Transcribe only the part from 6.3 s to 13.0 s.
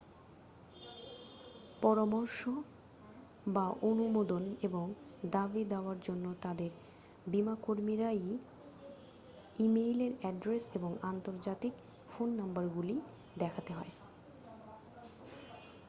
তাদের বীমাকর্মীর email address এবং আন্তর্জাতিক ফোন নম্বরগুলি